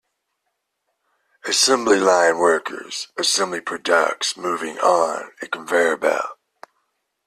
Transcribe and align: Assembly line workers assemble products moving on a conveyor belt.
Assembly 1.45 1.99
line 1.99 2.39
workers 2.39 3.09
assemble 3.19 3.61
products 3.61 4.35
moving 4.35 4.79
on 4.79 5.29
a 5.43 5.47
conveyor 5.47 5.95
belt. 5.97 6.39